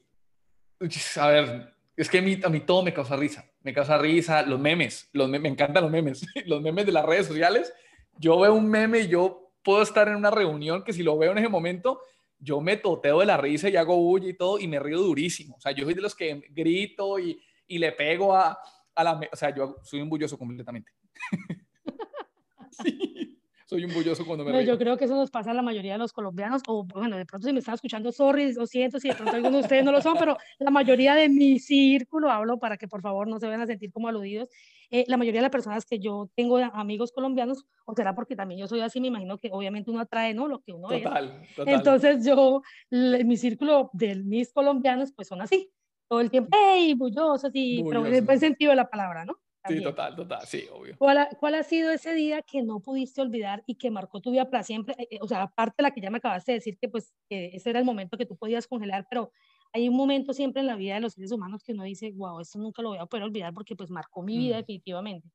[1.15, 3.45] a ver, es que a mí, a mí todo me causa risa.
[3.61, 7.27] Me causa risa, los memes, los me encantan los memes, los memes de las redes
[7.27, 7.73] sociales.
[8.17, 11.31] Yo veo un meme y yo puedo estar en una reunión que si lo veo
[11.31, 12.01] en ese momento,
[12.39, 15.55] yo me toteo de la risa y hago bulla y todo y me río durísimo.
[15.57, 18.57] O sea, yo soy de los que grito y, y le pego a,
[18.95, 19.19] a la...
[19.31, 20.91] O sea, yo soy un bulloso completamente.
[22.71, 23.38] sí
[23.69, 25.93] soy un bulloso cuando me no, Yo creo que eso nos pasa a la mayoría
[25.93, 29.09] de los colombianos, o bueno, de pronto si me están escuchando, sorry, lo siento si
[29.09, 32.57] de pronto algunos de ustedes no lo son, pero la mayoría de mi círculo, hablo
[32.57, 34.49] para que por favor no se vayan a sentir como aludidos,
[34.89, 38.59] eh, la mayoría de las personas que yo tengo amigos colombianos, o será porque también
[38.59, 40.47] yo soy así, me imagino que obviamente uno atrae, ¿no?
[40.47, 41.55] Lo que uno total, es.
[41.55, 41.73] Total.
[41.75, 45.69] Entonces yo, mi círculo de mis colombianos, pues son así,
[46.07, 49.37] todo el tiempo, hey, bullosos, y, pero en el buen sentido de la palabra, ¿no?
[49.77, 50.95] Sí, total, total, sí, obvio.
[50.97, 54.31] ¿Cuál ha, ¿Cuál ha, sido ese día que no pudiste olvidar y que marcó tu
[54.31, 54.95] vida para siempre?
[54.97, 57.13] Eh, eh, o sea, aparte de la que ya me acabaste de decir, que pues
[57.29, 59.31] ese era el momento que tú podías congelar, pero
[59.73, 62.39] hay un momento siempre en la vida de los seres humanos que uno dice, wow,
[62.39, 64.59] esto nunca lo voy a poder olvidar porque pues marcó mi vida mm.
[64.59, 65.29] definitivamente.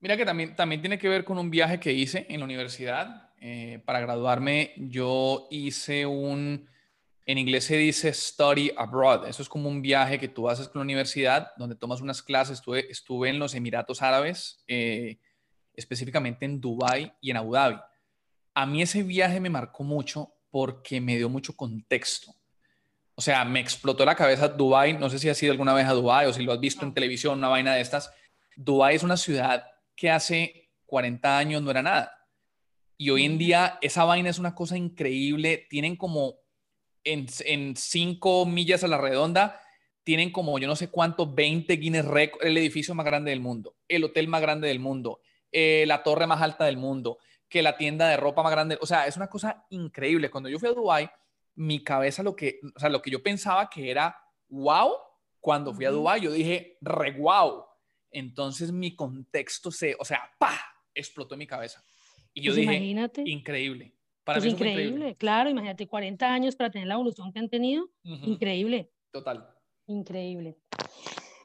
[0.00, 3.30] Mira que también, también tiene que ver con un viaje que hice en la universidad.
[3.40, 6.68] Eh, para graduarme, yo hice un
[7.24, 9.28] en inglés se dice study abroad.
[9.28, 12.58] Eso es como un viaje que tú haces con la universidad, donde tomas unas clases.
[12.58, 15.18] Estuve, estuve en los Emiratos Árabes, eh,
[15.74, 17.78] específicamente en Dubái y en Abu Dhabi.
[18.54, 22.34] A mí ese viaje me marcó mucho porque me dio mucho contexto.
[23.14, 24.94] O sea, me explotó la cabeza Dubái.
[24.94, 26.92] No sé si has ido alguna vez a Dubái o si lo has visto en
[26.92, 28.12] televisión, una vaina de estas.
[28.56, 32.18] Dubái es una ciudad que hace 40 años no era nada.
[32.98, 35.66] Y hoy en día esa vaina es una cosa increíble.
[35.70, 36.41] Tienen como
[37.04, 39.60] en, cinco millas a la redonda,
[40.04, 43.76] tienen como yo no sé cuánto, 20 Guinness Records, el edificio más grande del mundo,
[43.88, 47.76] el hotel más grande del mundo, eh, la torre más alta del mundo, que la
[47.76, 48.78] tienda de ropa más grande.
[48.80, 50.30] O sea, es una cosa increíble.
[50.30, 51.10] Cuando yo fui a Dubái,
[51.54, 54.16] mi cabeza lo que, o sea, lo que yo pensaba que era
[54.48, 54.92] wow,
[55.38, 57.64] cuando fui a Dubái, yo dije re wow.
[58.10, 60.58] Entonces mi contexto se, o sea, pa,
[60.94, 61.84] explotó en mi cabeza.
[62.34, 63.22] Y yo Pues dije, imagínate.
[63.26, 63.94] increíble.
[64.24, 67.88] Para mí fue increíble, claro, imagínate 40 años para tener la evolución que han tenido.
[68.04, 69.48] Increíble, Total.
[69.86, 70.56] increíble.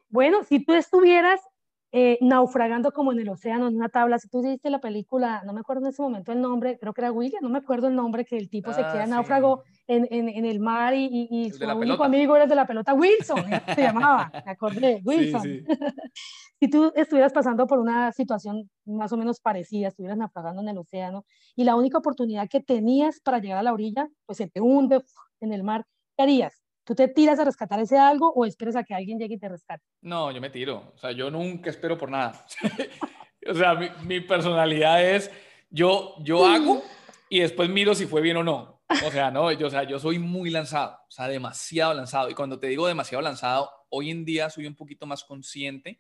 [0.10, 1.42] Bueno, si tú estuvieras
[1.91, 5.54] eh, naufragando como en el océano, en una tabla, si tú viste la película, no
[5.54, 7.95] me acuerdo en ese momento el nombre, creo que era William, no me acuerdo el
[7.95, 9.12] nombre, que el tipo se Ah, queda sí.
[9.12, 12.06] náufrago en, en, en el mar y, y, y su único pelota.
[12.06, 13.41] amigo era el de la pelota, Wilson,
[13.73, 15.41] se llamaba, me acordé, Wilson.
[15.41, 15.65] Sí, sí.
[16.60, 20.80] Si tú estuvieras pasando por una situación más o menos parecida, estuvieras naufragando en el
[20.80, 21.23] océano
[21.56, 25.04] y la única oportunidad que tenías para llegar a la orilla, pues se te hunde
[25.39, 25.86] en el mar,
[26.17, 26.63] ¿qué harías?
[26.88, 29.50] ¿Tú te tiras a rescatar ese algo o esperas a que alguien llegue y te
[29.50, 29.84] rescate?
[30.00, 30.93] No, yo me tiro.
[30.95, 32.45] O sea, yo nunca espero por nada.
[33.45, 35.30] o sea, mi, mi personalidad es,
[35.69, 36.82] yo, yo hago
[37.30, 38.82] y después miro si fue bien o no.
[39.04, 42.30] O sea, no, yo, o sea, yo soy muy lanzado, o sea, demasiado lanzado.
[42.30, 46.00] Y cuando te digo demasiado lanzado, hoy en día soy un poquito más consciente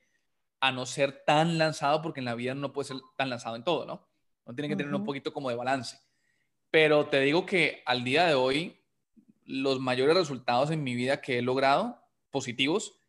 [0.61, 3.65] a no ser tan lanzado, porque en la vida no puede ser tan lanzado en
[3.65, 4.07] todo, ¿no?
[4.45, 5.07] No tiene que tener un Ujú.
[5.07, 5.97] poquito como de balance.
[6.71, 8.76] Pero te digo que al día de hoy,
[9.47, 13.01] los mayores resultados en mi vida que he logrado, positivos,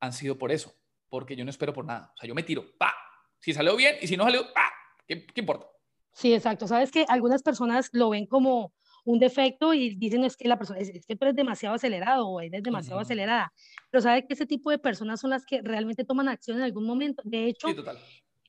[0.00, 0.74] han sido por eso,
[1.08, 2.12] porque yo no espero por nada.
[2.14, 2.92] O sea, yo me tiro, pa.
[3.38, 4.72] Si salió bien y si no salió, pa.
[5.06, 5.66] ¿Qué, qué importa?
[6.12, 6.66] Sí, exacto.
[6.66, 8.72] Sabes que algunas personas lo ven como
[9.04, 12.26] un defecto y dicen es que la persona es, es que tú eres demasiado acelerado
[12.28, 13.02] o eres demasiado Ujú.
[13.02, 13.52] acelerada.
[13.90, 16.86] Pero sabes que ese tipo de personas son las que realmente toman acción en algún
[16.86, 17.20] momento.
[17.24, 17.98] De hecho, Sí, total.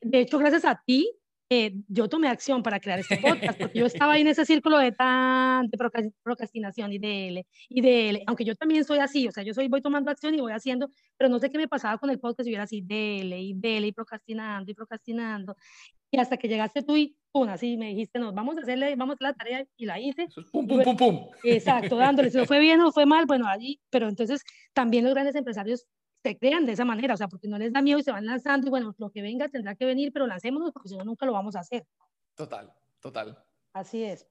[0.02, 1.12] de hecho, gracias a ti,
[1.56, 4.78] eh, yo tomé acción para crear este podcast, porque yo estaba ahí en ese círculo
[4.80, 9.32] de tan de procras- procrastinación y de y de aunque yo también soy así, o
[9.32, 11.98] sea, yo soy, voy tomando acción y voy haciendo, pero no sé qué me pasaba
[11.98, 15.56] con el podcast, yo era así, dele y dele y procrastinando y procrastinando,
[16.12, 19.14] y hasta que llegaste tú y pum, así me dijiste, no, vamos a hacerle, vamos
[19.14, 21.28] a hacer la tarea y la hice, es pum, pum, pum, pum.
[21.44, 22.30] Exacto, dándole.
[22.30, 25.86] Si no fue bien o fue mal, bueno, allí, pero entonces también los grandes empresarios
[26.24, 28.26] se crean de esa manera, o sea, porque no les da miedo y se van
[28.26, 31.26] lanzando y bueno, lo que venga tendrá que venir, pero lancémonos porque si no, nunca
[31.26, 31.86] lo vamos a hacer.
[32.34, 33.38] Total, total.
[33.74, 34.26] Así es.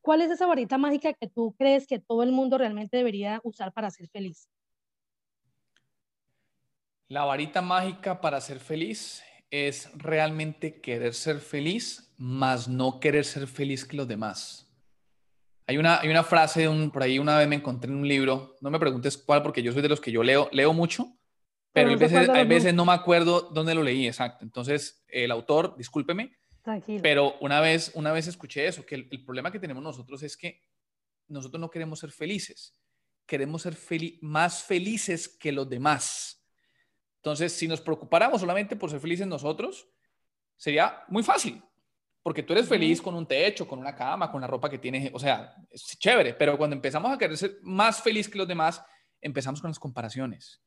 [0.00, 3.72] ¿Cuál es esa varita mágica que tú crees que todo el mundo realmente debería usar
[3.72, 4.48] para ser feliz?
[7.06, 13.46] La varita mágica para ser feliz es realmente querer ser feliz, más no querer ser
[13.46, 14.68] feliz que los demás.
[15.66, 18.08] Hay una, hay una frase, de un, por ahí una vez me encontré en un
[18.08, 21.17] libro, no me preguntes cuál, porque yo soy de los que yo leo, leo mucho,
[21.84, 24.44] pero Pero hay no veces, los veces no me acuerdo dónde lo leí, exacto.
[24.44, 27.00] Entonces, el autor, discúlpeme, Tranquilo.
[27.02, 30.36] pero una vez, una vez escuché eso, que el, el problema que tenemos nosotros es
[30.36, 30.62] que
[31.28, 32.76] nosotros no queremos ser felices,
[33.26, 33.76] queremos ser
[34.22, 36.44] más felices que los demás.
[37.16, 39.88] Entonces, si nos preocupáramos solamente por ser felices nosotros,
[40.56, 41.62] sería muy fácil,
[42.22, 45.10] porque tú eres feliz con un techo, con una cama, con la ropa que tienes,
[45.12, 48.82] o sea, es chévere, pero cuando empezamos a querer ser más feliz que los demás,
[49.20, 50.62] empezamos con las comparaciones.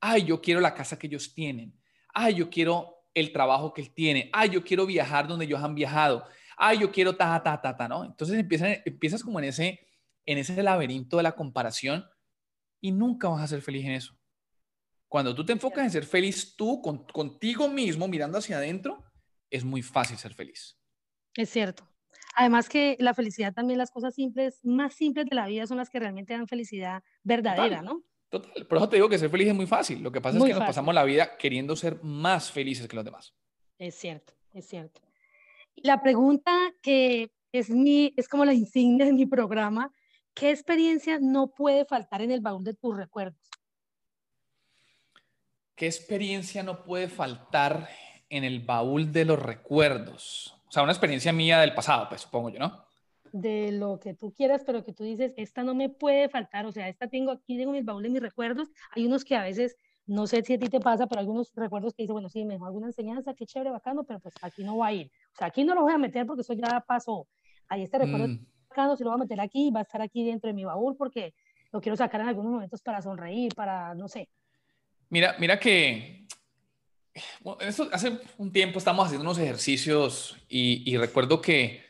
[0.00, 1.78] Ay, yo quiero la casa que ellos tienen.
[2.12, 4.30] Ay, yo quiero el trabajo que él tiene.
[4.32, 6.24] Ay, yo quiero viajar donde ellos han viajado.
[6.56, 8.04] Ay, yo quiero ta, ta, ta, ta, ¿no?
[8.04, 9.80] Entonces empiezas, empiezas como en ese,
[10.24, 12.04] en ese laberinto de la comparación
[12.80, 14.18] y nunca vas a ser feliz en eso.
[15.08, 19.04] Cuando tú te enfocas en ser feliz tú, con, contigo mismo, mirando hacia adentro,
[19.50, 20.78] es muy fácil ser feliz.
[21.34, 21.88] Es cierto.
[22.34, 25.88] Además que la felicidad también, las cosas simples, más simples de la vida son las
[25.88, 28.02] que realmente dan felicidad verdadera, ¿no?
[28.42, 28.66] Total.
[28.66, 30.02] Por eso te digo que ser feliz es muy fácil.
[30.02, 32.96] Lo que pasa Muy es que nos pasamos la vida queriendo ser más felices que
[32.96, 33.34] los demás.
[33.78, 35.00] Es cierto, es cierto.
[35.76, 39.92] La pregunta que es, mi, es como la insignia de mi programa,
[40.34, 43.50] ¿qué experiencia no puede faltar en el baúl de tus recuerdos?
[45.74, 47.88] ¿Qué experiencia no puede faltar
[48.30, 50.56] en el baúl de los recuerdos?
[50.68, 52.85] O sea, una experiencia mía del pasado, pues supongo yo, ¿no?
[53.32, 56.72] De lo que tú quieras, pero que tú dices, esta no me puede faltar, o
[56.72, 58.68] sea, esta tengo aquí, tengo en el baúl de mis recuerdos.
[58.92, 61.94] Hay unos que a veces, no sé si a ti te pasa, pero algunos recuerdos
[61.94, 64.78] que dices, bueno, sí, me dejó alguna enseñanza, qué chévere, bacano, pero pues aquí no
[64.78, 65.10] va a ir.
[65.32, 67.26] O sea, aquí no lo voy a meter porque eso ya pasó.
[67.68, 70.24] Ahí este recuerdo Mm, bacano, si lo voy a meter aquí, va a estar aquí
[70.24, 71.34] dentro de mi baúl porque
[71.72, 74.28] lo quiero sacar en algunos momentos para sonreír, para, no sé.
[75.08, 76.26] Mira, mira que
[77.40, 81.85] bueno, esto, hace un tiempo estamos haciendo unos ejercicios y, y recuerdo que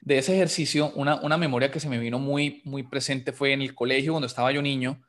[0.00, 3.62] de ese ejercicio una, una memoria que se me vino muy, muy presente fue en
[3.62, 5.02] el colegio cuando estaba yo niño.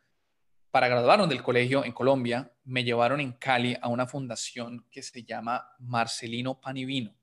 [0.69, 5.23] Para graduarnos del colegio en Colombia, me llevaron en Cali a una fundación que se
[5.23, 7.13] llama Marcelino Panivino.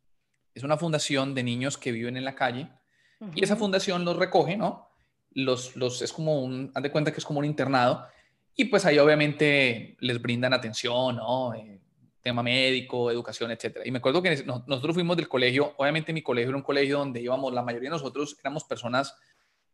[0.54, 2.68] Es una fundación de niños que viven en la calle
[3.34, 4.88] y esa fundación los recoge, ¿no?
[5.30, 8.06] Los, los, es como un, haz de cuenta que es como un internado
[8.54, 11.54] y pues ahí obviamente les brindan atención, ¿no?
[11.54, 11.80] Eh,
[12.22, 13.86] tema médico, educación, etcétera.
[13.86, 17.20] Y me acuerdo que nosotros fuimos del colegio, obviamente mi colegio era un colegio donde
[17.20, 19.14] íbamos, la mayoría de nosotros éramos personas,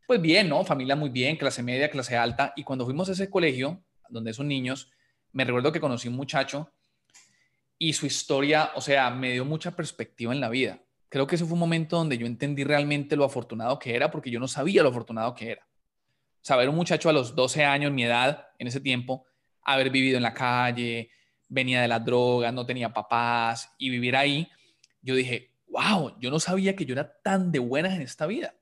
[0.07, 0.65] pues bien, ¿no?
[0.65, 2.53] Familia muy bien, clase media, clase alta.
[2.57, 4.91] Y cuando fuimos a ese colegio, donde esos niños,
[5.33, 6.71] me recuerdo que conocí un muchacho
[7.79, 10.81] y su historia, o sea, me dio mucha perspectiva en la vida.
[11.09, 14.31] Creo que ese fue un momento donde yo entendí realmente lo afortunado que era, porque
[14.31, 15.67] yo no sabía lo afortunado que era.
[16.41, 19.25] Saber un muchacho a los 12 años, mi edad, en ese tiempo,
[19.63, 21.11] haber vivido en la calle,
[21.55, 24.49] venía de las drogas, no tenía papás y vivir ahí,
[25.01, 28.55] yo dije, wow, yo no sabía que yo era tan de buenas en esta vida.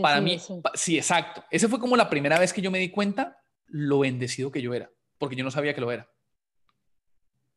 [0.00, 0.38] Para mí,
[0.74, 1.44] sí, exacto.
[1.50, 4.72] Ese fue como la primera vez que yo me di cuenta lo bendecido que yo
[4.72, 6.08] era, porque yo no sabía que lo era.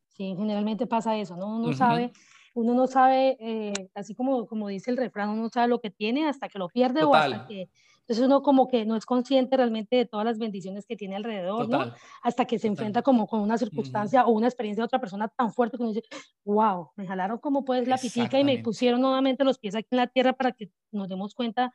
[0.09, 1.55] Sí, generalmente pasa eso, ¿no?
[1.55, 2.11] Uno sabe,
[2.55, 5.91] uno no sabe, eh, así como, como dice el refrán, uno no sabe lo que
[5.91, 7.69] tiene hasta que lo pierde o hasta que
[8.09, 11.69] entonces uno como que no es consciente realmente de todas las bendiciones que tiene alrededor,
[11.69, 11.93] ¿no?
[12.23, 15.53] Hasta que se enfrenta como con una circunstancia o una experiencia de otra persona tan
[15.53, 16.07] fuerte que uno dice,
[16.43, 19.97] wow, me jalaron como pues la pitica y me pusieron nuevamente los pies aquí en
[19.97, 21.71] la tierra para que nos demos cuenta,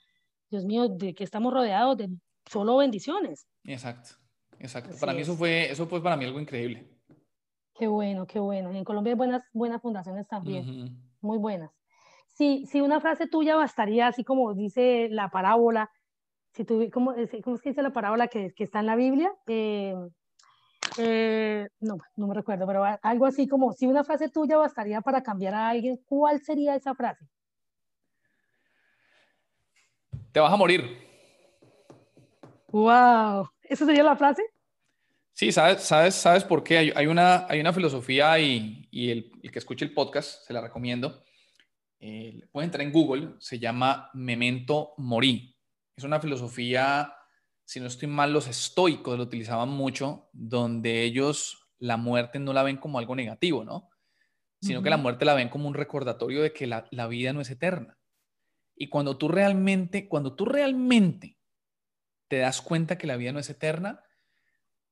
[0.51, 2.11] Dios mío, de que estamos rodeados de
[2.51, 3.47] solo bendiciones.
[3.63, 4.17] Exacto,
[4.59, 4.97] exacto.
[4.99, 6.91] para mí eso fue, eso fue para mí algo increíble.
[7.77, 8.73] Qué bueno, qué bueno.
[8.73, 11.71] Y en Colombia hay buenas, buenas fundaciones también, muy buenas.
[12.27, 15.93] Si, si una frase tuya bastaría, así como dice la parábola,
[16.55, 19.33] si ¿cómo, es que dice la parábola que, que está en la Biblia?
[19.47, 19.95] Eh,
[20.99, 25.23] eh, no, no me recuerdo, pero algo así como, si una frase tuya bastaría para
[25.23, 27.27] cambiar a alguien, ¿cuál sería esa frase?
[30.31, 30.85] Te vas a morir.
[32.69, 34.43] Wow, ¿esa sería la frase?
[35.33, 36.93] Sí, sabes, sabes, sabes por qué.
[36.95, 40.61] Hay, una, hay una filosofía y, y el, el, que escuche el podcast, se la
[40.61, 41.25] recomiendo.
[41.99, 45.54] Eh, puede entrar en Google, se llama Memento Mori.
[45.97, 47.15] Es una filosofía,
[47.65, 52.63] si no estoy mal, los estoicos lo utilizaban mucho, donde ellos la muerte no la
[52.63, 53.91] ven como algo negativo, ¿no?
[54.61, 57.43] Sino que la muerte la ven como un recordatorio de que la, la vida no
[57.43, 57.99] es eterna.
[58.75, 61.39] Y cuando tú realmente, cuando tú realmente
[62.29, 64.03] te das cuenta que la vida no es eterna,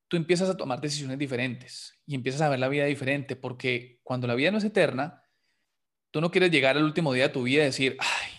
[0.07, 4.27] tú empiezas a tomar decisiones diferentes y empiezas a ver la vida diferente, porque cuando
[4.27, 5.23] la vida no es eterna,
[6.11, 8.31] tú no quieres llegar al último día de tu vida y decir, ay,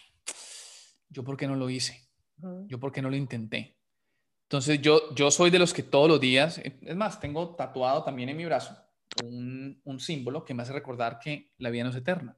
[1.09, 2.04] yo por qué no lo hice,
[2.66, 3.77] yo, ¿por qué no lo intenté?
[4.44, 8.29] Entonces, yo, yo soy de los que todos los días, es más, tengo tatuado también
[8.29, 8.77] en mi brazo
[9.23, 12.37] un, un símbolo que me hace recordar que la vida no es eterna.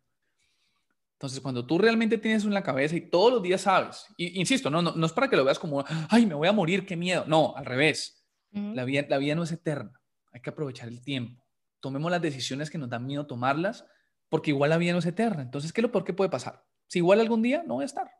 [1.14, 4.68] Entonces, cuando tú realmente tienes en la cabeza y todos los días sabes, y, insisto,
[4.68, 6.96] no, no, no, es para que lo veas como, ay, me voy a morir, qué
[6.96, 7.24] miedo.
[7.26, 8.22] No, al revés.
[8.50, 9.98] la, vida, la vida no es eterna.
[10.32, 11.42] Hay que aprovechar el tiempo.
[11.80, 13.86] Tomemos las decisiones que nos dan miedo tomarlas,
[14.28, 15.42] porque igual la vida no es eterna.
[15.42, 16.64] Entonces, ¿qué es lo peor que puede pasar?
[16.86, 18.10] Si igual algún día no voy a estar.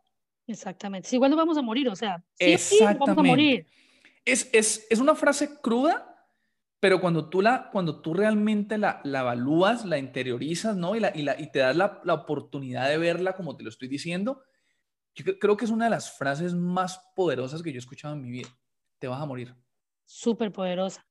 [0.47, 1.09] Exactamente.
[1.09, 3.67] Si igual nos vamos a morir, o sea, sí, vamos a morir.
[4.25, 6.29] Es, es, es, una frase cruda,
[6.81, 10.97] pero cuando tú, la, cuando tú realmente la, la evalúas, la interiorizas, ¿no?
[10.97, 13.71] Y, la, y, la, y te das la, la, oportunidad de verla como te lo
[13.71, 14.43] estoy diciendo,
[15.15, 18.23] yo creo que es una de las frases más poderosas que yo he escuchado en
[18.23, 18.49] mi vida.
[18.99, 19.55] Te vas a morir.
[20.05, 21.06] Súper poderosa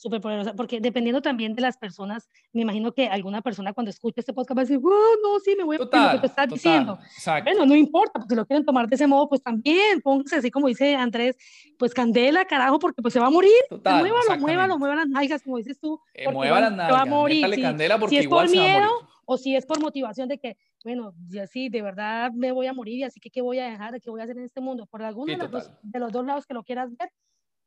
[0.00, 4.20] súper poderosa, porque dependiendo también de las personas, me imagino que alguna persona cuando escuche
[4.20, 6.26] este podcast va a decir, oh, no, sí, me voy a total, lo que te
[6.26, 6.98] estás diciendo.
[7.44, 10.68] Bueno, no importa, porque lo quieren tomar de ese modo, pues también, póngase así como
[10.68, 11.36] dice Andrés,
[11.78, 13.52] pues candela, carajo, porque pues se va a morir.
[13.68, 16.00] Total, muévalo, muévalo, mueva las nalgas, como dices tú.
[16.14, 17.54] Eh, mueva las nalgas, va a morir.
[17.54, 18.88] Si, candela porque si es igual por miedo
[19.26, 22.72] o si es por motivación de que, bueno, ya sí, de verdad me voy a
[22.72, 24.86] morir y así que qué voy a dejar, qué voy a hacer en este mundo.
[24.86, 27.12] Por alguno de, los de los dos lados que lo quieras ver,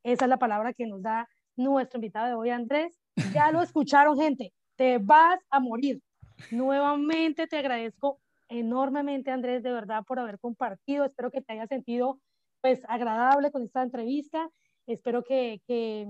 [0.02, 3.00] esa es la palabra que nos da nuestro invitado de hoy, Andrés.
[3.34, 4.54] Ya lo escucharon, gente.
[4.76, 6.02] Te vas a morir.
[6.52, 11.06] Nuevamente te agradezco enormemente, Andrés, de verdad, por haber compartido.
[11.06, 12.20] Espero que te haya sentido
[12.62, 14.50] pues agradable con esta entrevista.
[14.88, 16.08] Espero que, que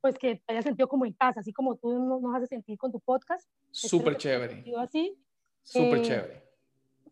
[0.00, 2.92] pues que te haya sentido como en casa, así como tú nos haces sentir con
[2.92, 3.48] tu podcast.
[3.70, 4.64] Súper chévere.
[4.78, 5.16] Así.
[5.62, 6.42] Súper eh, chévere.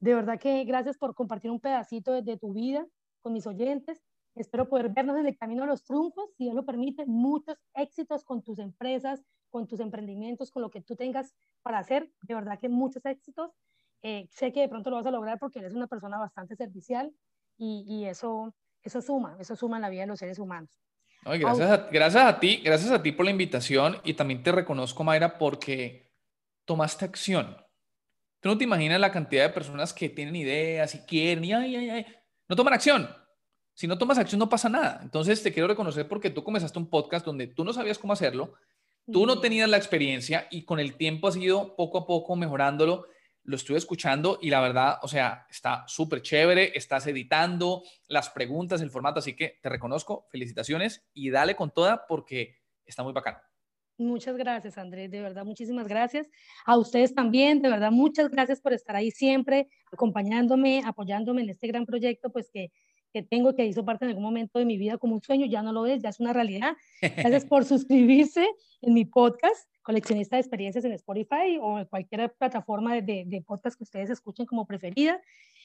[0.01, 2.87] De verdad que gracias por compartir un pedacito de, de tu vida
[3.21, 4.01] con mis oyentes.
[4.39, 7.05] Espero poder vernos en el camino de los triunfos, si Dios lo permite.
[7.07, 9.21] Muchos éxitos con tus empresas,
[9.51, 12.09] con tus emprendimientos, con lo que tú tengas para hacer.
[12.23, 13.51] De verdad que muchos éxitos.
[14.03, 17.13] Eh, sé que de pronto lo vas a lograr porque eres una persona bastante servicial
[17.57, 20.71] y, y eso, eso suma, eso suma en la vida de los seres humanos.
[21.25, 25.03] gracias, a, gracias a ti, gracias a ti por la invitación y también te reconozco,
[25.03, 26.13] Mayra, porque
[26.65, 27.57] tomaste acción.
[28.39, 31.75] Tú no te imaginas la cantidad de personas que tienen ideas y quieren y ay,
[31.75, 32.07] ay, ay,
[32.49, 33.09] no toman acción
[33.79, 34.99] si no tomas acción no pasa nada.
[35.05, 38.55] Entonces te quiero reconocer porque tú comenzaste un podcast donde tú no sabías cómo hacerlo,
[39.13, 43.07] tú no tenías la experiencia y con el tiempo has ido poco a poco mejorándolo.
[43.45, 48.81] Lo estuve escuchando y la verdad, o sea, está súper chévere, estás editando las preguntas,
[48.81, 53.39] el formato, así que te reconozco, felicitaciones y dale con toda porque está muy bacano.
[53.97, 56.27] Muchas gracias, Andrés, de verdad, muchísimas gracias.
[56.67, 61.69] A ustedes también, de verdad, muchas gracias por estar ahí siempre, acompañándome, apoyándome en este
[61.69, 62.73] gran proyecto, pues que,
[63.13, 65.63] que tengo, que hizo parte en algún momento de mi vida como un sueño, ya
[65.63, 66.77] no lo es, ya es una realidad.
[67.01, 68.47] Gracias por suscribirse
[68.83, 73.77] en mi podcast, Coleccionista de Experiencias en Spotify o en cualquier plataforma de, de podcast
[73.77, 75.21] que ustedes escuchen como preferida.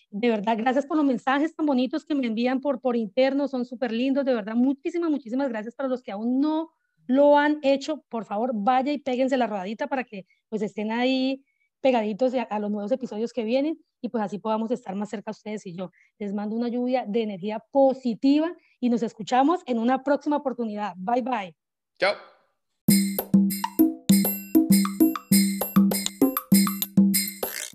[0.09, 3.65] De verdad, gracias por los mensajes tan bonitos que me envían por, por interno, son
[3.65, 6.71] súper lindos, de verdad, muchísimas, muchísimas gracias para los que aún no
[7.07, 11.43] lo han hecho, por favor, vaya y péguense la rodadita para que pues estén ahí
[11.84, 15.34] pegaditos a, los nuevos episodios que vienen y pues así podamos estar más cerca a
[15.34, 15.91] ustedes y yo.
[16.17, 20.93] Les mando una lluvia de energía positiva y nos escuchamos en una próxima oportunidad.
[20.95, 21.55] Bye bye.
[21.99, 22.32] Chao.